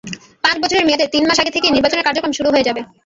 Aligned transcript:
পাঁচ 0.43 0.55
বছরের 0.63 0.85
মেয়াদের 0.87 1.11
তিন 1.13 1.23
মাস 1.27 1.37
আগে 1.39 1.55
থেকেই 1.55 1.73
নির্বাচনের 1.73 2.05
কার্যক্রম 2.05 2.33
শুরু 2.37 2.49
হয়ে 2.53 2.67
যাবে। 2.67 2.81